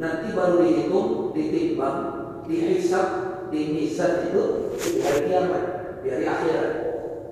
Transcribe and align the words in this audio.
nanti 0.00 0.32
baru 0.32 0.64
dihitung, 0.64 1.36
ditimbang, 1.36 1.98
dihisap, 2.48 3.06
dimisal 3.52 4.32
itu 4.32 4.42
di 4.80 4.98
hari 5.04 5.28
kiamat, 5.28 5.64
di 6.00 6.06
hari 6.08 6.24
akhirat. 6.24 6.70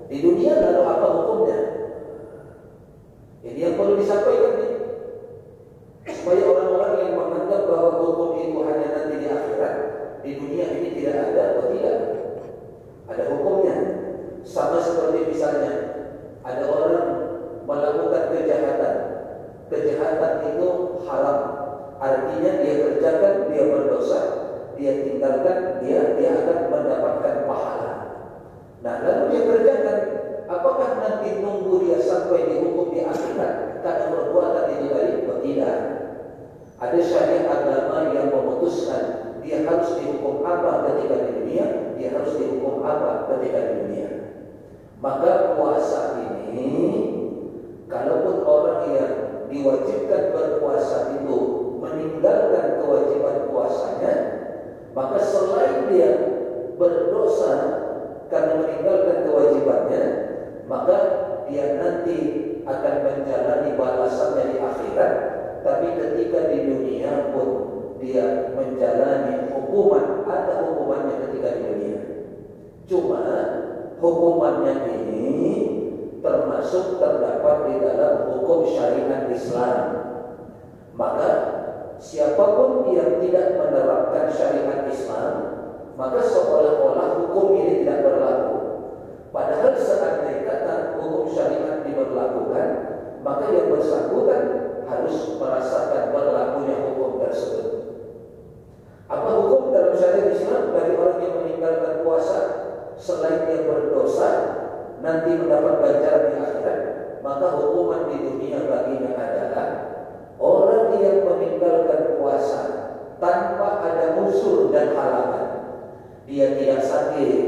Di 0.09 0.17
dunia 0.21 0.53
lalu 0.61 0.81
apa 0.85 1.07
hukumnya? 1.17 1.59
Ini 3.41 3.59
yang 3.59 3.75
perlu 3.75 3.97
disampaikan 3.97 4.53
nih. 4.61 4.71
Supaya 6.09 6.41
orang-orang 6.45 6.93
yang 7.05 7.13
menganggap 7.17 7.61
bahwa 7.69 7.89
hukum 8.01 8.29
itu 8.41 8.59
hanya 8.65 8.87
nanti 8.93 9.15
di 9.21 9.27
akhirat, 9.29 9.75
di 10.21 10.31
dunia 10.37 10.65
ini 10.77 10.89
tidak 10.97 11.15
ada 11.33 11.41
atau 11.53 11.65
tidak? 11.73 11.97
Ada 13.09 13.23
hukumnya. 13.33 13.75
Sama 14.45 14.81
seperti 14.81 15.29
misalnya 15.29 15.73
ada 16.45 16.63
orang 16.69 17.05
melakukan 17.65 18.23
kejahatan. 18.33 18.95
Kejahatan. 19.69 20.28
Artinya 22.39 22.63
dia 22.63 22.75
kerjakan, 22.87 23.33
dia 23.51 23.63
berdosa, 23.67 24.21
dia 24.79 25.03
tinggalkan, 25.03 25.83
dia 25.83 26.15
dia 26.15 26.39
akan 26.39 26.71
mendapatkan 26.71 27.35
pahala. 27.43 27.91
Nah, 28.79 28.95
lalu 29.03 29.23
dia 29.27 29.41
kerjakan, 29.43 29.97
apakah 30.47 31.03
nanti 31.03 31.43
nunggu 31.43 31.83
dia 31.83 31.99
sampai 31.99 32.47
dihukum 32.47 32.95
di 32.95 33.03
akhirat 33.03 33.83
karena 33.83 34.05
perbuatan 34.07 34.65
itu 34.71 34.87
tadi? 34.87 35.13
Tidak. 35.27 35.77
Ada 36.79 36.99
syariat 37.03 37.47
agama 37.59 38.15
yang 38.15 38.31
memutuskan 38.31 39.03
dia 39.43 39.67
harus 39.67 39.99
dihukum 39.99 40.39
apa 40.39 40.95
ketika 40.95 41.15
di 41.19 41.43
dunia, 41.43 41.65
dia 41.99 42.15
harus 42.15 42.39
dihukum 42.39 42.79
apa 42.87 43.35
ketika 43.35 43.59
di 43.67 43.73
dunia. 43.83 44.09
Maka 45.03 45.59
puasa 45.59 46.23
ini 46.23 46.71
Kalaupun 47.89 48.45
orang 48.45 48.85
yang 48.93 49.13
diwajibkan 49.49 50.29
berpuasa 50.29 51.17
itu 51.17 51.48
puasanya, 53.49 54.13
maka 54.93 55.17
selain 55.21 55.89
dia 55.89 56.11
berdosa 56.77 57.53
karena 58.29 58.61
meninggalkan 58.61 59.17
kewajibannya, 59.25 60.03
maka 60.69 60.97
dia 61.49 61.81
nanti 61.81 62.17
akan 62.63 62.95
menjalani 63.01 63.69
balasannya 63.73 64.43
di 64.53 64.57
akhirat. 64.61 65.13
Tapi 65.59 65.87
ketika 65.97 66.39
di 66.53 66.57
dunia 66.71 67.33
pun 67.35 67.49
dia 67.99 68.53
menjalani 68.55 69.51
hukuman, 69.51 70.23
ada 70.23 70.63
hukumannya 70.63 71.15
ketika 71.27 71.49
di 71.57 71.61
dunia. 71.67 71.99
Cuma 72.87 73.21
hukumannya 73.99 74.73
ini 74.87 75.37
termasuk 76.19 76.99
terdapat 76.99 77.55
di 77.67 77.73
dalam 77.83 78.13
hukum 78.31 78.69
syariat 78.71 79.27
Islam. 79.31 79.77
Maka 80.95 81.29
siapa 82.09 82.41
pun 82.57 82.89
yang 82.89 83.21
tidak 83.21 83.53
menerapkan 83.61 84.33
syariat 84.33 84.89
Islam, 84.89 85.33
maka 85.93 86.25
seolah-olah 86.25 87.21
hukum 87.21 87.53
ini 87.53 87.85
tidak 87.85 88.01
berlaku. 88.01 88.57
Padahal 89.29 89.77
seandainya 89.77 90.41
kata 90.41 90.97
hukum 90.97 91.29
syariat 91.29 91.85
diberlakukan, 91.85 92.67
maka 93.21 93.45
yang 93.53 93.69
bersangkutan 93.69 94.41
harus 94.89 95.37
merasakan 95.37 96.09
berlakunya 96.09 96.81
hukum 96.81 97.21
tersebut. 97.21 97.67
Apa 99.05 99.29
hukum 99.37 99.69
dalam 99.69 99.93
syariat 99.93 100.33
Islam 100.33 100.73
bagi 100.73 100.97
orang 100.97 101.21
yang 101.21 101.33
meninggalkan 101.37 101.93
puasa 102.01 102.39
selain 102.97 103.45
yang 103.53 103.69
berdosa 103.69 104.29
nanti 105.05 105.37
mendapat 105.37 105.77
ganjaran 105.77 106.25
di 106.25 106.35
akhirat, 106.41 106.79
maka 107.21 107.47
hukuman 107.53 108.09
di 108.09 108.17
dunia 108.17 108.65
baginya 108.65 109.13
adalah 109.13 109.67
orang 110.39 110.97
yang 110.97 111.27
meninggalkan 111.27 112.17
puasa 112.17 112.61
tanpa 113.19 113.83
ada 113.83 114.17
musuh 114.17 114.71
dan 114.71 114.95
halangan. 114.95 115.47
Dia 116.25 116.55
tidak 116.55 116.81
sakit, 116.81 117.41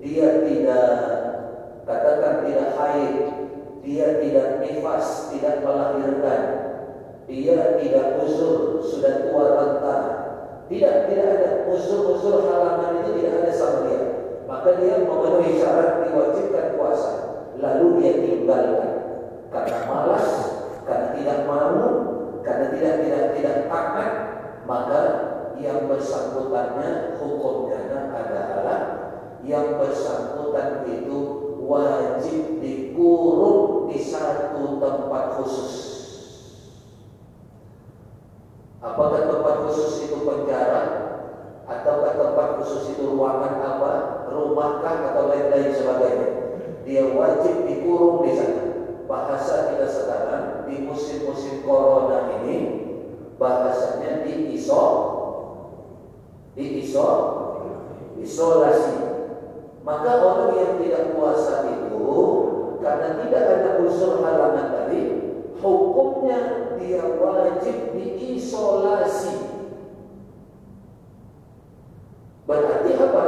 dia 0.00 0.42
tidak 0.42 0.90
katakan 1.84 2.48
tidak 2.48 2.70
haid, 2.80 3.14
dia 3.84 4.18
tidak 4.18 4.48
nifas, 4.64 5.30
tidak 5.30 5.62
melahirkan, 5.62 6.42
dia 7.28 7.76
tidak 7.78 8.06
usul, 8.24 8.80
sudah 8.80 9.28
tua 9.28 9.44
renta, 9.58 9.96
tidak 10.66 11.06
tidak 11.06 11.26
ada 11.38 11.50
usul-usul 11.70 12.50
halangan 12.50 13.02
itu 13.02 13.22
tidak 13.22 13.32
ada 13.42 13.52
sama 13.54 13.78
dia 13.86 14.00
maka 14.50 14.68
dia 14.82 14.94
memenuhi 15.02 15.62
syarat 15.62 16.02
diwajibkan 16.06 16.66
puasa 16.74 17.12
lalu 17.62 18.02
dia 18.02 18.12
tinggalkan 18.18 18.92
karena 19.54 19.78
malas 19.86 20.28
karena 20.82 21.08
tidak 21.14 21.38
mau 21.46 21.78
karena 22.42 22.66
tidak 22.74 22.94
tidak 23.06 23.24
tidak 23.38 23.56
taat 23.70 24.10
maka 24.66 25.00
yang 25.62 25.86
bersangkutannya 25.86 27.14
hukumnya 27.22 28.10
adalah 28.10 28.78
yang 29.46 29.78
bersangkutan 29.96 30.84
itu 30.84 31.18
wajib 31.64 32.60
dikurung 32.60 33.88
di 33.88 33.96
satu 33.96 34.76
tempat 34.76 35.40
khusus 35.40 35.72
apakah 38.84 39.24
tempat 39.24 39.54
khusus 39.64 40.04
itu 40.04 40.20
penjara 40.20 41.06
ataukah 41.66 42.14
tempat 42.14 42.48
khusus 42.62 42.94
itu 42.94 43.04
ruangan 43.18 43.58
apa, 43.58 43.92
rumahkah 44.30 45.12
atau 45.12 45.26
lain-lain 45.34 45.74
sebagainya. 45.74 46.28
Dia 46.86 47.10
wajib 47.10 47.66
dikurung 47.66 48.22
di 48.22 48.38
sana. 48.38 48.64
Bahasa 49.06 49.74
kita 49.74 49.86
sekarang 49.86 50.66
di 50.66 50.82
musim-musim 50.82 51.62
corona 51.62 52.42
ini 52.42 52.56
bahasanya 53.38 54.26
di 54.26 54.54
iso, 54.54 54.82
di 56.54 56.86
iso, 56.86 57.08
isolasi. 58.18 59.15
Maka 59.86 60.10
orang 60.18 60.50
yang 60.58 60.72
tidak 60.82 61.14
puasa 61.14 61.62
itu 61.70 62.10
karena 62.82 63.22
tidak 63.22 63.42
ada 63.46 63.70
unsur 63.86 64.18
halangan 64.18 64.68
tadi, 64.74 65.00
hukumnya 65.62 66.74
dia 66.74 67.06
wajib 67.22 67.94
diisolasi 67.94 69.46
Berarti 72.46 72.90
apa? 72.94 73.24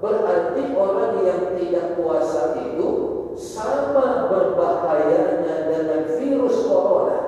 Berarti 0.00 0.62
orang 0.72 1.20
yang 1.20 1.42
tidak 1.60 2.00
puasa 2.00 2.56
itu 2.56 2.88
sama 3.36 4.32
berbahayanya 4.32 5.68
dengan 5.68 6.00
virus 6.16 6.56
corona. 6.64 7.18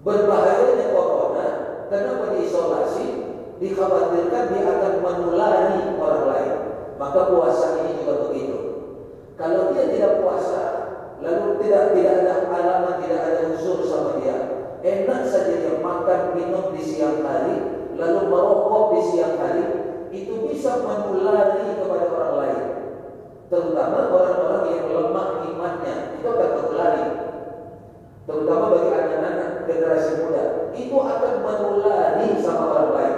Berbahayanya 0.00 0.86
corona, 0.96 1.46
kenapa 1.92 2.24
diisolasi? 2.32 3.06
Dikhawatirkan 3.56 4.44
dia 4.52 4.62
akan 4.68 4.94
menulari 5.00 5.80
orang 5.96 6.24
lain. 6.28 6.54
Maka 6.96 7.20
puasa 7.32 7.80
ini 7.84 8.04
juga 8.04 8.28
begitu. 8.28 8.58
Kalau 9.36 9.72
dia 9.72 9.88
tidak 9.92 10.24
puasa, 10.24 10.62
lalu 11.20 11.60
tidak 11.64 11.96
tidak 11.96 12.14
ada 12.24 12.34
alamat, 12.48 12.96
tidak 13.04 13.20
ada 13.20 13.40
unsur 13.52 13.84
sama 13.84 14.20
dia, 14.20 14.36
enak 14.86 15.22
saja 15.26 15.54
dia 15.58 15.74
makan 15.82 16.38
minum 16.38 16.70
di 16.70 16.82
siang 16.84 17.24
hari 17.26 17.58
lalu 17.96 18.28
merokok 18.28 18.84
di 18.94 19.00
siang 19.02 19.34
hari 19.40 19.64
itu 20.14 20.46
bisa 20.46 20.78
menulari 20.84 21.74
kepada 21.74 22.06
orang 22.12 22.34
lain 22.38 22.62
terutama 23.50 24.10
orang-orang 24.14 24.64
yang 24.70 24.84
lemah 24.90 25.28
imannya 25.42 25.94
itu 26.20 26.26
akan 26.28 26.50
menulari 26.60 27.04
terutama 28.26 28.64
bagi 28.74 28.90
anak-anak 28.90 29.50
generasi 29.66 30.10
muda 30.22 30.44
itu 30.76 30.96
akan 30.96 31.32
menulari 31.42 32.28
sama 32.38 32.64
orang 32.70 32.90
lain 32.94 33.16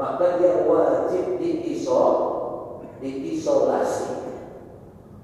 maka 0.00 0.40
dia 0.40 0.64
wajib 0.64 1.36
diisol 1.36 2.16
diisolasi 3.04 4.32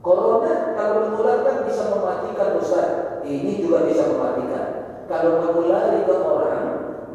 Corona 0.04 0.76
kalau 0.76 1.08
menularkan 1.08 1.64
bisa 1.64 1.88
mematikan 1.88 2.60
Ustaz 2.60 2.88
ini 3.24 3.64
juga 3.64 3.88
bisa 3.88 4.06
mematikan 4.12 4.76
kalau 5.06 5.38
menulari 5.38 6.02
ke 6.02 6.14
orang, 6.18 6.64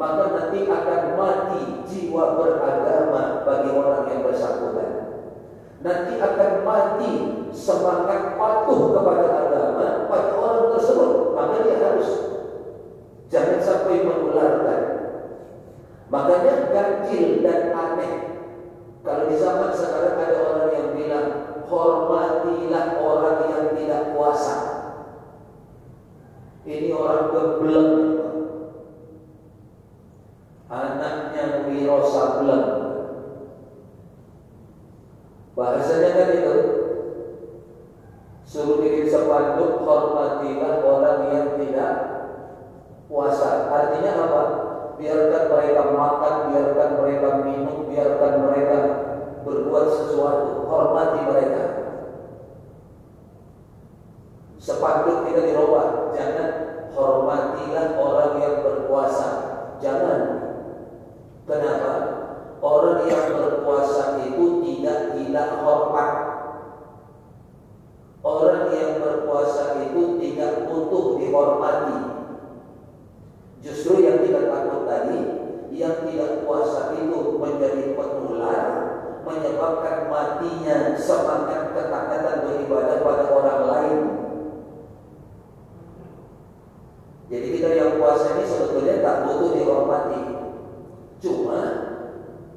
maka 0.00 0.24
nanti 0.32 0.64
akan 0.64 1.02
mati 1.12 1.62
jiwa 1.84 2.40
beragama 2.40 3.44
bagi 3.44 3.68
orang 3.68 4.08
yang 4.08 4.24
bersangkutan. 4.24 4.90
Nanti 5.84 6.16
akan 6.16 6.50
mati 6.64 7.12
semangat 7.52 8.40
patuh 8.40 8.96
kepada 8.96 9.26
agama 9.44 10.08
pada 10.08 10.30
orang 10.40 10.66
tersebut. 10.72 11.36
Maka 11.36 11.54
dia 11.68 11.76
harus 11.84 12.08
jangan 13.28 13.60
sampai 13.60 14.08
menularkan. 14.08 14.61
Makanya 16.12 16.68
ganjil 16.68 17.40
dan 17.40 17.72
aneh. 17.72 18.14
Kalau 19.00 19.32
di 19.32 19.36
zaman 19.40 19.72
sekarang 19.72 20.20
ada 20.20 20.36
orang 20.44 20.68
yang 20.76 20.88
bilang 20.92 21.28
hormatilah 21.64 23.00
orang 23.00 23.40
yang 23.48 23.66
tidak 23.72 24.12
puasa. 24.12 24.56
Ini 26.62 26.94
orang 26.94 27.34
geblek 27.34 27.90
Anaknya 30.70 31.66
Wiro 31.66 32.06
Sableng 32.06 32.68
Bahasanya 35.58 36.10
kan 36.14 36.30
itu 36.38 36.56
Suruh 38.46 38.78
bikin 38.78 39.10
sepanduk 39.10 39.82
Hormatilah 39.82 40.86
orang 40.86 41.20
yang 41.34 41.48
tidak 41.58 41.92
puasa. 43.10 43.66
Artinya 43.66 44.12
apa? 44.22 44.42
Biarkan 45.02 45.44
mereka 45.50 45.82
makan, 45.90 46.34
biarkan 46.54 46.90
mereka 47.02 47.28
minum, 47.42 47.90
biarkan 47.90 48.32
mereka 48.46 48.78
berbuat 49.42 49.86
sesuatu, 49.98 50.62
hormati 50.70 51.20
mereka. 51.26 51.64
Sepatut 54.62 55.26
kita 55.26 55.42
dirubah, 55.42 56.14
jangan 56.14 56.48
hormatilah 56.94 57.98
orang 57.98 58.32
yang 58.38 58.54
berpuasa. 58.62 59.28
Jangan. 59.82 60.20
Kenapa? 61.50 61.92
Orang 62.62 63.02
yang 63.10 63.34
berpuasa 63.34 64.22
itu 64.22 64.62
tidak 64.62 65.18
tidak 65.18 65.66
hormat. 65.66 66.12
Orang 68.22 68.70
yang 68.70 69.02
berpuasa 69.02 69.82
itu 69.82 70.22
tidak 70.22 70.70
butuh 70.70 71.18
dihormati. 71.18 71.98
Justru 73.62 74.02
yang 74.02 74.22
kita 74.26 74.46
takut 74.46 74.90
tadi, 74.90 75.18
yang 75.70 76.06
tidak 76.06 76.42
puasa 76.42 76.98
itu 76.98 77.38
menjadi 77.38 77.94
penular, 77.94 78.62
menyebabkan 79.42 80.06
matinya 80.06 80.94
semangat 80.94 81.74
ketaatan 81.74 82.46
beribadah 82.46 83.02
pada 83.02 83.24
orang 83.26 83.60
lain. 83.66 84.00
Jadi 87.26 87.46
kita 87.58 87.68
yang 87.74 87.98
puasa 87.98 88.38
ini 88.38 88.44
sebetulnya 88.46 89.02
tak 89.02 89.16
butuh 89.26 89.50
dihormati. 89.56 90.20
Cuma 91.18 91.60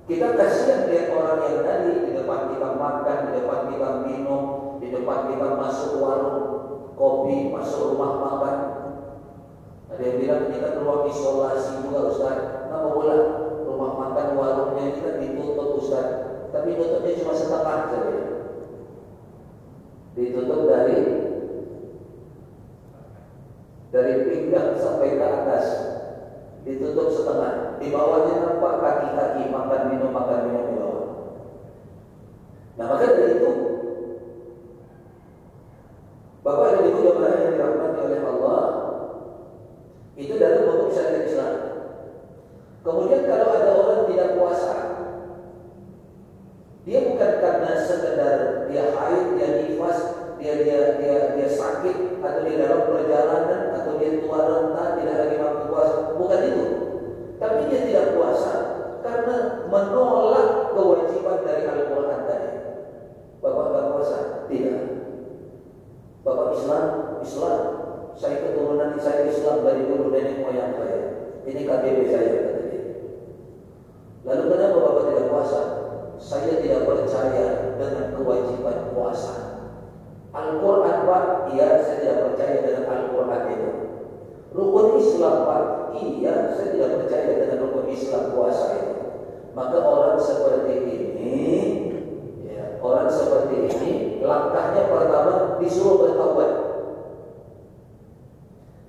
kita 0.05 0.37
kasihan 0.37 0.85
lihat 0.85 1.09
orang 1.09 1.41
yang 1.49 1.59
tadi 1.65 1.89
di 2.05 2.11
depan 2.13 2.53
kita 2.53 2.69
makan, 2.77 3.17
di 3.25 3.31
depan 3.41 3.59
kita 3.73 3.89
minum, 4.05 4.43
di 4.77 4.93
depan 4.93 5.33
kita 5.33 5.47
masuk 5.57 5.97
warung 5.97 6.41
kopi, 6.93 7.49
masuk 7.49 7.97
rumah 7.97 8.13
makan. 8.21 8.57
Ada 9.89 10.01
yang 10.05 10.17
bilang 10.21 10.41
ini 10.51 10.57
kan 10.59 10.73
ruang 10.83 11.07
isolasi 11.09 11.87
juga 11.87 12.11
Ustaz. 12.11 12.67
Kenapa 12.67 12.87
pula 12.93 13.15
rumah 13.63 13.91
makan 13.95 14.27
warungnya 14.35 14.91
kita 14.91 15.23
ditutup 15.23 15.79
Ustaz? 15.79 16.07
Tapi 16.51 16.75
tutupnya 16.75 17.19
cuma 17.19 17.33
setengah 17.35 17.79
saja. 17.91 18.15
Ditutup 20.15 20.71
dari 20.71 20.99
dari 23.91 24.13
pinggang 24.23 24.79
sampai 24.79 25.19
ke 25.19 25.25
atas. 25.27 25.65
Ditutup 26.63 27.11
setengah. 27.11 27.77
Di 27.83 27.91
bawahnya 27.91 28.33
nampak 28.39 28.73
kaki-kaki 28.79 29.51
makan 29.51 29.81
minum 29.91 30.11
makan 30.15 30.39
minum 30.47 30.63
di 30.71 30.75
bawah. 30.79 31.07
Nah 32.79 32.85
maka 32.87 33.05
dari 33.11 33.39
itu 33.39 33.51
Bapak 36.45 36.77
dan 36.77 36.85
Ibu 36.93 36.99
jemaah 37.01 37.41
yang 37.41 37.57
dirahmati 37.57 37.99
oleh 38.05 38.21
Allah 38.21 38.61
itu 40.13 40.33
dalam 40.37 40.69
bentuk 40.69 40.93
syariat 40.93 41.25
Islam 41.25 41.53
kemudian 42.85 43.25
kalau 43.25 43.47
ada 43.49 43.69
orang 43.73 44.01
tidak 44.07 44.29
puasa 44.37 44.75
dia 46.85 47.01
bukan 47.01 47.31
karena 47.41 47.71
sekedar 49.09 49.29
dia 49.37 49.49
nifas, 49.61 49.99
dia 50.41 50.53
dia 50.61 50.79
dia 50.97 51.15
dia 51.37 51.47
sakit 51.49 52.19
atau 52.21 52.41
dia 52.45 52.55
dalam 52.65 52.81
perjalanan 52.89 53.61
atau 53.77 53.91
dia 54.01 54.21
tua 54.23 54.39
renta 54.45 54.83
tidak 54.97 55.15
lagi 55.21 55.35
mampu 55.37 55.63
puasa, 55.69 55.95
bukan 56.17 56.41
itu. 56.41 56.65
Tapi 57.35 57.57
dia 57.69 57.79
tidak 57.85 58.07
puasa 58.17 58.53
karena 59.05 59.35
menolak 59.69 60.73
kewajiban 60.73 61.45
dari 61.45 61.63
Al-Quran 61.69 62.21
tadi. 62.25 62.49
Bapak 63.43 63.65
nggak 63.69 63.85
puasa? 63.93 64.17
Tidak. 64.49 64.81
Bapak 66.25 66.47
Islam, 66.57 66.83
Islam. 67.21 67.59
Saya 68.15 68.35
keturunan 68.47 68.95
saya 68.95 69.27
Islam 69.27 69.67
dari 69.67 69.91
dulu 69.91 70.07
nenek 70.09 70.39
moyang 70.39 70.73
saya. 70.79 70.99
Ini 71.43 71.61
KTP 71.67 71.97
saya 72.09 72.27
kata 72.31 72.61
dia. 72.71 72.83
Lalu 74.23 74.43
kenapa 74.49 74.77
Bapak 74.79 75.03
tidak 75.11 75.27
puasa? 75.29 75.61
Saya 76.15 76.63
tidak 76.63 76.87
percaya 76.87 77.75
dengan 77.75 78.15
kewajiban 78.15 78.95
puasa. 78.95 79.33
Al-Quran 80.31 80.97
Pak, 81.07 81.23
iya 81.53 81.79
saya 81.83 81.97
tidak 82.01 82.19
percaya 82.31 82.55
dengan 82.63 82.83
Al-Quran 82.87 83.43
itu. 83.51 83.71
Rukun 84.55 84.87
Islam 85.15 85.47
Pak, 85.47 85.63
iya 85.95 86.51
saya 86.51 86.75
tidak 86.75 87.07
percaya 87.07 87.23
dengan 87.39 87.63
rukun 87.63 87.87
Islam 87.87 88.35
puasa 88.35 88.67
itu. 88.75 88.95
Maka 89.55 89.79
orang 89.79 90.19
seperti 90.19 90.71
ini, 90.83 90.99
ya, 92.43 92.75
orang 92.83 93.07
seperti 93.07 93.71
ini, 93.71 93.91
langkahnya 94.19 94.91
pertama 94.91 95.55
disuruh 95.63 96.03
bertaubat. 96.03 96.51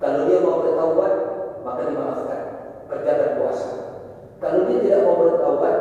Kalau 0.03 0.27
dia 0.27 0.43
mau 0.43 0.59
bertaubat, 0.59 1.13
maka 1.63 1.81
dimaafkan, 1.95 2.41
kerjakan 2.91 3.31
puasa. 3.39 3.71
Kalau 4.43 4.67
dia 4.67 4.83
tidak 4.83 5.07
mau 5.07 5.15
bertaubat, 5.23 5.75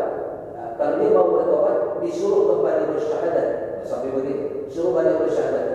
kalau 0.78 0.94
dia 1.02 1.10
mau 1.10 1.26
bertobat, 1.34 1.76
disuruh 2.06 2.54
kembali 2.54 2.94
bersyahadat. 2.94 3.48
Sampai 3.82 4.14
begitu, 4.14 4.70
suruh 4.70 4.94
balik 4.94 5.26
bersyahadat. 5.26 5.66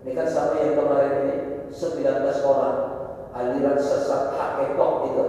Ini 0.00 0.16
kan 0.16 0.26
sama 0.32 0.56
yang 0.64 0.80
kemarin 0.80 1.12
ini, 1.28 1.36
19 1.68 2.48
orang 2.48 2.91
aliran 3.32 3.78
sesat 3.80 4.36
hakekok 4.36 4.92
itu. 5.08 5.26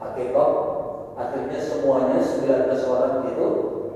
Hakekok, 0.00 0.52
akhirnya 1.16 1.60
semuanya 1.60 2.18
19 2.24 2.72
orang 2.88 3.28
itu 3.28 3.46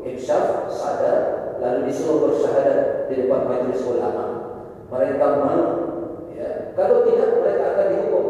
insyaf, 0.04 0.69
sadar, 0.69 1.19
lalu 1.64 1.88
disuruh 1.88 2.28
bersyahadat 2.28 3.08
di 3.08 3.25
depan 3.25 3.48
majelis 3.48 3.81
ulama. 3.88 4.25
Mereka 4.92 5.26
mau, 5.40 5.64
ya. 6.36 6.76
Kalau 6.76 7.08
tidak 7.08 7.40
mereka 7.40 7.64
akan 7.72 7.86
dihukum 7.88 8.26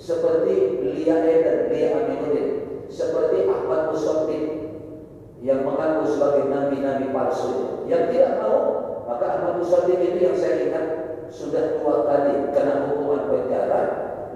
seperti 0.00 0.54
Lia 0.80 1.16
Eden, 1.20 1.68
Lia 1.68 1.88
Aminuddin, 2.00 2.48
seperti 2.88 3.44
Ahmad 3.44 3.92
Musaddin 3.92 4.44
yang 5.44 5.68
mengaku 5.68 6.16
sebagai 6.16 6.48
nabi-nabi 6.48 7.12
palsu. 7.12 7.84
Yang 7.84 8.16
tidak 8.16 8.32
mau, 8.40 8.56
maka 9.04 9.24
Ahmad 9.36 9.54
Musaddin 9.60 10.00
itu 10.00 10.18
yang 10.24 10.36
saya 10.36 10.64
ingat 10.64 10.84
sudah 11.30 11.80
dua 11.80 12.06
kali 12.06 12.50
kena 12.54 12.88
hukuman 12.88 13.30
penjara. 13.30 13.82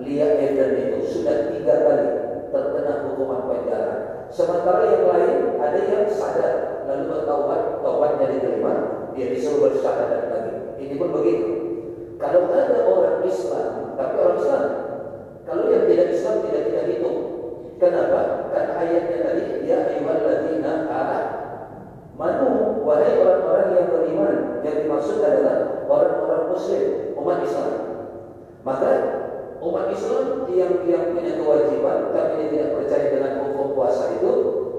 Lia 0.00 0.40
Eden 0.40 0.81
itu 0.81 0.98
sudah 1.04 1.52
tiga 1.52 1.75
kali 1.84 2.08
terkena 2.50 3.06
hukuman 3.06 3.46
penjara. 3.46 3.94
Sementara 4.31 4.87
yang 4.87 5.04
lain 5.10 5.37
ada 5.58 5.81
yang 5.90 6.06
sadar 6.06 6.87
lalu 6.87 7.10
bertaubat, 7.10 7.82
taubatnya 7.82 8.26
diterima, 8.34 8.72
dia 9.14 9.26
disuruh 9.31 9.70
bersyahadat 9.70 10.22
lagi. 10.31 10.54
Ini 10.78 10.94
pun 10.98 11.10
begitu. 11.14 11.48
Kalau 12.19 12.52
ada 12.52 12.78
orang 12.84 13.25
Islam, 13.26 13.96
tapi 13.96 14.14
orang 14.20 14.38
Islam, 14.38 14.64
kalau 15.48 15.64
yang 15.72 15.84
tidak 15.88 16.08
Islam 16.12 16.34
tidak 16.47 16.62
kita 16.68 16.82
hitung. 16.90 17.18
Kenapa? 17.80 18.52
Kan 18.52 18.76
ayatnya 18.76 19.18
tadi, 19.25 19.64
ya 19.64 19.88
ayyuhalladzina 19.88 20.85
amanu 20.85 22.85
wahai 22.85 23.16
orang-orang 23.16 23.68
yang 23.73 23.88
beriman. 23.88 24.37
Yang 24.61 24.76
dimaksud 24.85 25.25
adalah 25.25 25.69
orang-orang 25.90 26.54
muslim, 26.54 26.85
umat 27.18 27.42
Islam. 27.42 27.73
Maka 28.62 28.90
umat 29.59 29.90
Islam 29.90 30.47
yang 30.54 30.87
yang 30.87 31.04
punya 31.12 31.35
kewajiban 31.35 32.14
tapi 32.14 32.30
dia 32.38 32.47
tidak 32.54 32.70
percaya 32.78 33.06
dengan 33.11 33.32
hukum 33.42 33.75
puasa 33.75 34.14
itu, 34.14 34.32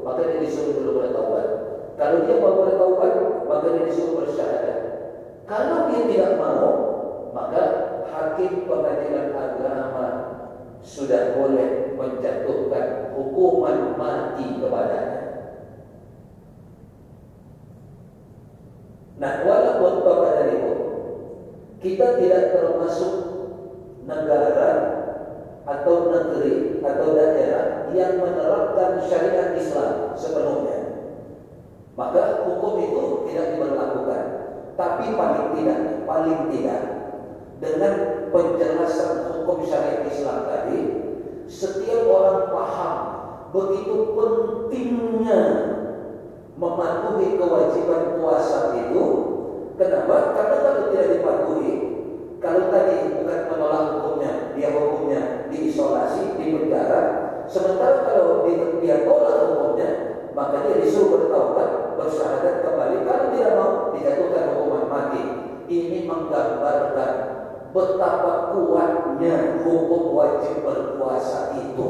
maka 0.07 0.23
dia 0.23 0.39
disuruh 0.39 0.79
dulu 0.79 0.91
bertaubat. 1.03 1.47
Kalau 1.99 2.23
dia 2.23 2.39
mau 2.39 2.63
bertaubat, 2.63 3.13
maka 3.45 3.65
dia 3.75 3.83
disuruh 3.91 4.23
bersyahadat. 4.23 4.77
Kalau 5.45 5.91
dia 5.91 6.01
tidak 6.07 6.31
mau, 6.39 6.65
maka 7.35 7.63
hakim 8.07 8.65
pengadilan 8.65 9.35
agama 9.35 10.07
sudah 10.81 11.37
boleh 11.37 11.93
menjatuhkan 11.93 13.13
hukuman 13.13 13.93
mati 13.99 14.57
kepadanya. 14.57 15.21
Nah, 19.21 19.45
walaupun 19.45 20.01
Bapak 20.01 20.31
dan 20.33 20.47
Ibu, 20.57 20.73
kita 21.81 22.21
tidak 22.21 22.53
termasuk 22.53 23.13
negara 24.05 24.69
atau 25.65 26.13
negeri 26.13 26.77
atau 26.81 27.07
daerah 27.17 27.89
yang 27.93 28.21
menerapkan 28.21 29.01
syariat 29.05 29.57
Islam 29.57 30.13
sepenuhnya. 30.13 30.77
Maka 31.97 32.45
hukum 32.45 32.81
itu 32.85 33.03
tidak 33.29 33.57
diberlakukan. 33.57 34.23
Tapi 34.77 35.13
paling 35.13 35.47
tidak, 35.57 35.81
paling 36.05 36.39
tidak 36.53 36.81
dengan 37.61 37.93
penjelasan 38.29 39.33
hukum 39.33 39.65
syariat 39.65 40.05
Islam 40.05 40.37
tadi, 40.49 40.79
setiap 41.49 42.07
orang 42.07 42.41
paham 42.49 42.93
begitu 43.51 44.15
pentingnya 44.15 45.41
mematuhi 46.55 47.41
kewajiban 47.41 48.21
puasa 48.21 48.77
itu. 48.85 49.30
Kenapa? 49.81 50.37
Karena 50.37 50.55
kalau 50.61 50.81
tidak 50.93 51.09
dipatuhi, 51.09 51.73
kalau 52.37 52.69
tadi 52.69 53.17
bukan 53.17 53.39
menolak 53.49 53.83
hukumnya, 53.97 54.53
dia 54.53 54.69
hukumnya 54.77 55.21
diisolasi, 55.49 56.37
di 56.37 56.53
penjara. 56.53 57.01
Sementara 57.49 58.05
kalau 58.05 58.45
dia 58.45 59.09
tolak 59.09 59.41
hukumnya, 59.49 59.89
maka 60.37 60.69
dia 60.69 60.85
disuruh 60.85 61.17
bertaubat, 61.17 61.97
bersyahadat 61.97 62.61
kembali. 62.61 62.97
Kalau 63.09 63.25
tidak 63.33 63.51
mau, 63.57 63.71
dijatuhkan 63.97 64.45
hukuman 64.53 64.85
mati. 64.85 65.23
Ini 65.65 66.05
menggambarkan 66.05 67.11
betapa 67.73 68.53
kuatnya 68.53 69.65
hukum 69.65 70.13
wajib 70.13 70.61
berpuasa 70.61 71.57
itu. 71.57 71.89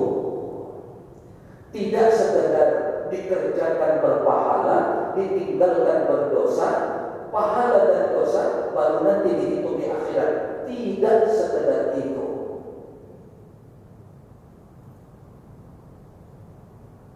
Tidak 1.75 2.07
sekedar 2.07 2.67
dikerjakan 3.11 3.99
berpahala, 3.99 4.79
ditinggalkan 5.19 6.07
berdosa, 6.07 7.00
pahala 7.31 7.89
dan 7.89 8.05
dosa 8.13 8.69
baru 8.75 9.07
nanti 9.07 9.29
dihitung 9.33 9.79
di 9.79 9.87
akhirat. 9.87 10.31
Tidak 10.67 11.17
sekedar 11.31 11.97
itu. 11.97 12.27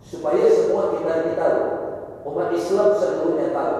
Supaya 0.02 0.48
semua 0.50 0.96
kita 0.96 1.36
tahu, 1.36 1.62
umat 2.32 2.50
Islam 2.56 2.90
seluruhnya 2.96 3.52
tahu. 3.52 3.78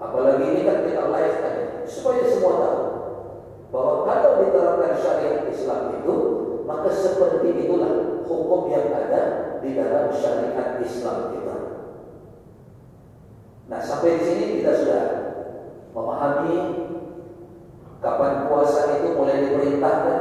Apalagi 0.00 0.44
ini 0.54 0.60
kan 0.64 0.84
kita 0.84 1.12
live 1.12 1.36
kan, 1.44 1.56
supaya 1.84 2.24
semua 2.24 2.54
tahu 2.60 2.80
bahwa 3.70 3.94
kalau 4.02 4.30
diterapkan 4.42 4.98
syariat 4.98 5.46
Islam 5.46 6.02
itu, 6.02 6.14
maka 6.66 6.90
seperti 6.90 7.66
itulah 7.66 8.24
hukum 8.26 8.66
yang 8.70 8.90
ada 8.90 9.22
di 9.62 9.78
dalam 9.78 10.10
syariat 10.10 10.82
Islam 10.82 11.34
kita. 11.34 11.56
Nah, 13.70 13.78
sampai 13.78 14.18
di 14.18 14.22
sini 14.26 14.44
kita 14.58 14.72
sudah 14.74 15.04
memahami 15.94 16.58
kapan 18.02 18.50
puasa 18.50 18.98
itu 18.98 19.14
mulai 19.14 19.46
diperintahkan, 19.46 20.18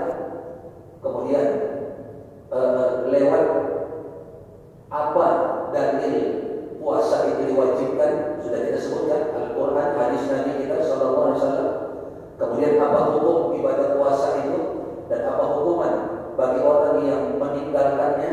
kemudian 1.02 1.48
uh, 2.54 3.10
lewat 3.10 3.44
apa 4.90 5.28
dalil 5.74 6.18
puasa 6.82 7.34
itu 7.34 7.54
diwajibkan 7.54 8.42
sudah 8.42 8.60
kita 8.66 8.80
sebutkan 8.82 9.22
Al-Quran 9.38 9.90
hadis 9.98 10.26
Nabi 10.34 10.66
kita 10.66 10.82
Sallallahu 10.82 11.26
Alaihi 11.30 11.38
Wasallam 11.38 11.70
Kemudian 12.40 12.80
apa 12.80 13.00
hukum 13.12 13.52
ibadah 13.60 14.00
puasa 14.00 14.40
itu 14.48 14.60
dan 15.12 15.28
apa 15.28 15.44
hukuman 15.44 15.94
bagi 16.40 16.64
orang 16.64 17.04
yang 17.04 17.24
meninggalkannya 17.36 18.32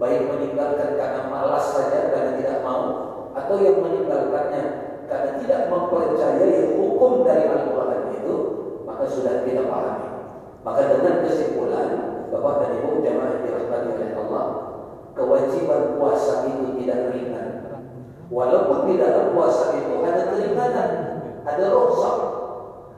baik 0.00 0.24
meninggalkan 0.24 0.96
karena 0.96 1.28
malas 1.28 1.68
saja 1.68 2.08
karena 2.08 2.40
tidak 2.40 2.64
mau 2.64 2.84
atau 3.36 3.60
yang 3.60 3.84
meninggalkannya 3.84 4.64
karena 5.04 5.30
tidak 5.44 5.60
mempercayai 5.68 6.80
hukum 6.80 7.28
dari 7.28 7.44
Al-Quran 7.44 8.02
itu 8.16 8.34
maka 8.88 9.04
sudah 9.04 9.44
kita 9.44 9.68
pahami 9.68 10.08
maka 10.64 10.80
dengan 10.96 11.14
kesimpulan 11.28 11.88
Bapak 12.32 12.54
dan 12.64 12.70
Ibu 12.80 13.04
jamaah 13.04 13.36
dirahmati 13.44 13.88
oleh 14.00 14.10
Allah 14.16 14.44
kewajiban 15.12 16.00
puasa 16.00 16.48
itu 16.48 16.72
tidak 16.80 17.12
ringan 17.12 17.48
walaupun 18.32 18.90
di 18.90 18.94
dalam 18.98 19.34
puasa 19.34 19.76
itu 19.78 20.02
ada 20.02 20.22
keringanan 20.34 20.90
ada 21.46 21.64
rosak 21.70 22.16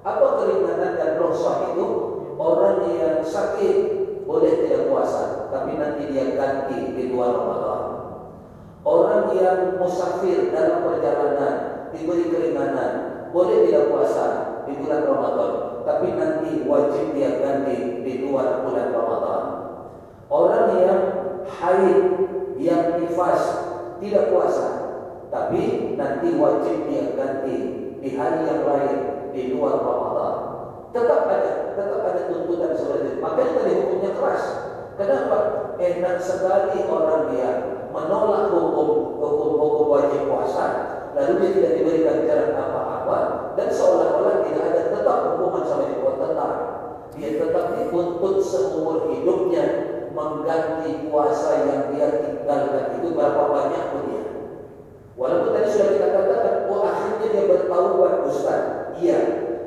apa 0.09 0.27
keringanan 0.41 0.97
dan 0.97 1.11
rosah 1.21 1.75
itu? 1.75 1.87
Orang 2.39 2.87
yang 2.95 3.19
sakit 3.21 3.77
boleh 4.25 4.63
tidak 4.63 4.89
puasa, 4.89 5.51
tapi 5.51 5.75
nanti 5.75 6.09
dia 6.15 6.39
ganti 6.39 6.95
di 6.95 7.11
luar 7.11 7.35
Ramadan. 7.35 7.83
Orang 8.87 9.35
yang 9.35 9.77
musafir 9.77 10.55
dalam 10.55 10.87
perjalanan 10.87 11.55
diberi 11.91 12.31
keringanan, 12.31 12.93
boleh 13.35 13.67
tidak 13.67 13.91
puasa 13.91 14.27
di 14.71 14.79
bulan 14.79 15.03
Ramadan, 15.03 15.53
tapi 15.83 16.09
nanti 16.15 16.63
wajib 16.63 17.13
dia 17.13 17.43
ganti 17.43 18.07
di 18.07 18.13
luar 18.23 18.63
bulan 18.63 18.95
Ramadan. 18.95 19.43
Orang 20.31 20.67
yang 20.79 21.03
haid, 21.49 22.01
yang 22.55 23.03
nifas 23.03 23.43
tidak 23.99 24.31
puasa, 24.31 24.67
tapi 25.29 25.95
nanti 25.97 26.29
wajib 26.41 26.89
dia 26.89 27.13
ganti 27.13 27.57
di 28.01 28.09
hari 28.17 28.49
yang 28.49 28.63
lain 28.65 28.97
di 29.33 29.53
luar 29.53 29.81
Ramadan. 29.81 30.35
Tetap 30.89 31.21
ada, 31.29 31.53
tetap 31.77 32.01
ada 32.01 32.21
tuntutan 32.33 32.73
seperti 32.73 33.07
itu. 33.13 33.21
Makanya 33.21 33.53
tadi 33.61 33.73
hukumnya 33.77 34.11
keras. 34.17 34.45
Kenapa? 34.97 35.39
Enak 35.79 36.17
sekali 36.19 36.83
orang 36.91 37.31
dia 37.31 37.51
menolak 37.95 38.51
hukum 38.51 39.15
hukum 39.21 39.51
hukum 39.63 39.87
wajib 39.95 40.27
puasa, 40.27 40.65
lalu 41.15 41.33
dia 41.39 41.51
tidak 41.55 41.73
diberikan 41.79 42.17
jalan 42.27 42.51
apa-apa 42.59 43.19
dan 43.55 43.69
seolah-olah 43.71 44.43
tidak 44.43 44.65
ada 44.75 44.83
tetap 44.91 45.19
hukuman 45.35 45.63
sama 45.63 45.87
dia 45.87 46.03
tetap. 46.03 46.53
Dia 47.19 47.31
tetap 47.35 47.65
dituntut 47.79 48.37
seumur 48.43 49.11
hidupnya 49.11 49.65
mengganti 50.15 51.07
puasa 51.07 51.67
yang 51.67 51.83
dia 51.95 52.07
tinggalkan 52.23 52.99
itu 52.99 53.15
berapa 53.15 53.43
banyak 53.51 53.85
pun 53.95 54.03
dia. 54.11 54.25
Walaupun 55.19 55.51
tadi 55.51 55.67
sudah 55.75 55.89
kita 55.99 56.09
katakan, 56.15 56.55
oh 56.71 56.83
akhirnya 56.87 57.27
dia 57.27 57.45
bertaubat 57.99 58.31
Ustaz. 58.31 58.63
Iya, 58.99 59.19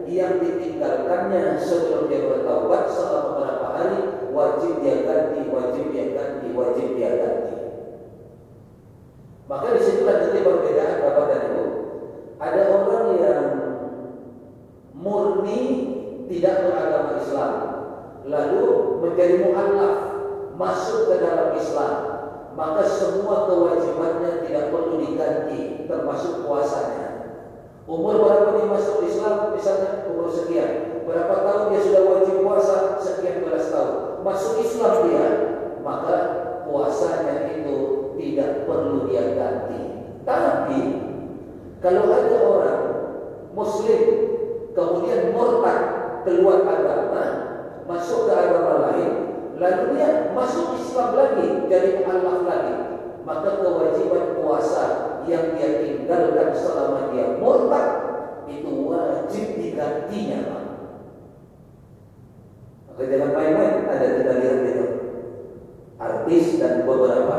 yang 0.07 0.39
ditinggalkannya 0.39 1.59
sebelum 1.59 2.07
dia 2.07 2.27
bertaubat 2.31 2.87
selama 2.87 3.19
beberapa 3.35 3.67
hari 3.75 3.99
wajib 4.31 4.71
dia 4.79 5.03
ganti, 5.03 5.39
wajib 5.51 5.85
dia 5.91 6.15
ganti, 6.15 6.47
wajib 6.55 6.87
dia 6.95 7.11
ganti. 7.19 7.55
Maka 9.51 9.75
di 9.75 9.81
situlah 9.83 10.15
nanti 10.23 10.39
perbedaan 10.39 11.03
bapak 11.03 11.25
dan 11.27 11.41
ibu. 11.51 11.65
Ada 12.39 12.61
orang 12.71 13.07
yang 13.19 13.45
murni 14.95 15.61
tidak 16.31 16.55
beragama 16.63 17.11
Islam, 17.19 17.53
lalu 18.23 18.65
menjadi 19.03 19.35
mualaf 19.43 19.95
masuk 20.55 21.11
ke 21.11 21.15
dalam 21.19 21.51
Islam, 21.59 21.95
maka 22.55 22.83
semua 22.87 23.51
kewajibannya 23.51 24.47
tidak 24.47 24.71
perlu 24.71 25.03
diganti, 25.03 25.83
termasuk 25.85 26.47
puasanya. 26.47 27.11
Umur 27.89 28.21
berapa 28.21 28.57
dia 28.57 28.67
masuk 28.69 29.05
Islam? 29.05 29.57
Misalnya 29.57 30.05
umur 30.09 30.29
sekian. 30.29 31.03
Berapa 31.05 31.33
tahun 31.41 31.63
dia 31.73 31.81
sudah 31.81 32.01
wajib 32.05 32.35
puasa? 32.45 33.01
Sekian 33.01 33.41
belas 33.41 33.73
tahun. 33.73 34.21
Masuk 34.21 34.61
Islam 34.61 34.93
dia, 35.09 35.27
maka 35.81 36.17
puasanya 36.69 37.57
itu 37.57 37.75
tidak 38.21 38.69
perlu 38.69 39.09
dia 39.09 39.33
ganti. 39.33 39.81
Tapi 40.21 40.81
kalau 41.81 42.05
ada 42.13 42.37
orang 42.45 42.81
Muslim 43.57 44.01
kemudian 44.77 45.33
murtad 45.33 45.79
keluar 46.21 46.61
agama, 46.63 47.23
masuk 47.89 48.29
ke 48.29 48.33
agama 48.37 48.87
lain, 48.87 49.11
lalu 49.57 49.97
dia 49.97 50.31
masuk 50.37 50.77
Islam 50.77 51.17
lagi, 51.17 51.65
jadi 51.65 52.05
Allah 52.05 52.37
lagi, 52.45 52.75
maka 53.21 53.61
kewajiban 53.61 54.37
puasa 54.39 54.85
yang 55.29 55.53
dia 55.53 55.85
tinggalkan 55.85 56.49
selama 56.57 57.13
dia 57.13 57.37
murtad 57.37 57.87
itu 58.49 58.71
wajib 58.89 59.45
digantinya. 59.57 60.41
Maka 62.91 63.01
jangan 63.07 63.31
main-main 63.31 63.87
ada 63.87 64.07
kita 64.17 64.33
lihat 64.41 64.59
itu. 64.67 64.85
Artis 66.01 66.57
dan 66.57 66.89
beberapa 66.89 67.37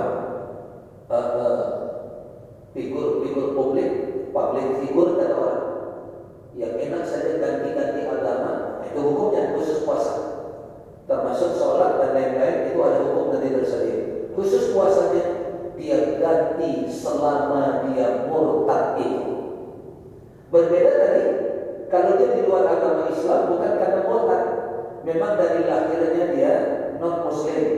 figur-figur 2.73 3.47
uh, 3.47 3.51
uh, 3.51 3.55
publik, 3.59 3.91
publik 4.31 4.69
figur 4.81 5.19
dan 5.19 5.35
orang 5.35 5.63
yang 6.55 6.79
enak 6.79 7.03
saja 7.03 7.43
ganti-ganti 7.43 8.07
agama 8.07 8.87
itu 8.87 8.99
hukumnya 9.03 9.59
khusus 9.59 9.83
puasa. 9.83 10.15
Termasuk 11.11 11.59
sholat 11.59 11.99
dan 11.99 12.11
lain-lain 12.15 12.71
itu 12.71 12.79
ada 12.79 13.03
hukum 13.03 13.35
nanti 13.35 13.51
tersendiri 13.51 14.03
khusus 14.33 14.73
puasanya 14.73 15.32
dia 15.77 16.21
ganti 16.21 16.89
selama 16.89 17.89
dia 17.89 18.29
murtad 18.29 19.01
itu. 19.01 19.33
Berbeda 20.53 20.93
tadi, 21.01 21.25
kalau 21.89 22.21
dia 22.21 22.29
di 22.37 22.41
luar 22.45 22.69
agama 22.69 23.09
Islam 23.09 23.49
bukan 23.49 23.73
karena 23.81 24.01
murtad, 24.05 24.43
memang 25.09 25.33
dari 25.41 25.65
lahirnya 25.65 26.25
dia 26.37 26.55
non 27.01 27.25
muslim. 27.25 27.69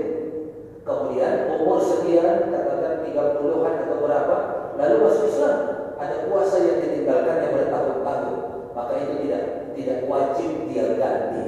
Kemudian 0.84 1.48
umur 1.48 1.80
sekian, 1.80 2.52
katakan 2.52 3.00
30-an 3.08 3.74
atau 3.88 3.96
berapa, 4.04 4.36
lalu 4.76 4.96
masuk 5.00 5.26
Islam. 5.32 5.56
Ada 5.94 6.26
puasa 6.28 6.60
yang 6.60 6.78
ditinggalkan 6.84 7.40
yang 7.40 7.52
bertahun-tahun, 7.56 8.36
maka 8.74 8.92
itu 9.00 9.14
tidak 9.24 9.42
tidak 9.78 9.98
wajib 10.10 10.50
dia 10.68 10.98
ganti. 10.98 11.46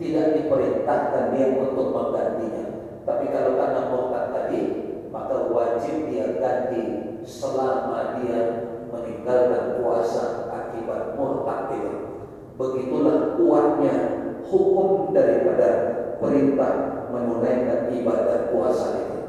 Tidak 0.00 0.26
diperintahkan 0.34 1.24
dia 1.36 1.46
untuk 1.52 1.94
menggantinya. 1.94 2.64
Tapi 3.02 3.24
kalau 3.30 3.58
karena 3.58 3.80
murtad 3.90 4.24
tadi, 4.34 4.60
maka 5.12 5.52
wajib 5.52 6.08
dia 6.08 6.40
ganti 6.40 6.82
selama 7.28 8.18
dia 8.18 8.40
meninggalkan 8.88 9.78
puasa 9.78 10.48
akibat 10.48 11.14
murtad 11.14 11.68
itu. 11.76 11.94
Begitulah 12.56 13.36
kuatnya 13.36 13.94
hukum 14.48 15.12
daripada 15.12 15.68
perintah 16.16 16.72
menunaikan 17.12 17.92
ibadah 17.92 18.48
puasa 18.48 19.04
itu. 19.04 19.20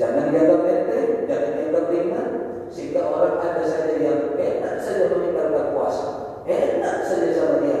Jangan 0.00 0.32
dianggap 0.32 0.62
enteng, 0.64 1.10
jangan 1.28 1.50
dianggap 1.58 1.84
ringan, 1.92 2.28
sehingga 2.72 3.02
orang 3.08 3.36
ada 3.42 3.64
saja 3.66 3.94
yang 3.98 4.20
enak 4.38 4.76
saja 4.80 5.10
meninggalkan 5.12 5.74
puasa, 5.74 6.06
enak 6.46 6.96
saja 7.04 7.28
sama 7.34 7.56
dia, 7.64 7.78